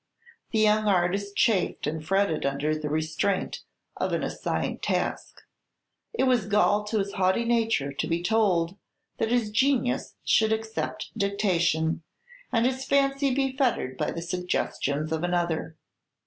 [0.49, 3.59] The young artist chafed and fretted under the restraint
[3.97, 5.41] of an assigned task.
[6.13, 8.77] It was gall to his haughty nature to be told
[9.19, 12.01] that his genius should accept dictation,
[12.51, 15.77] and his fancy be fettered by the suggestions of another.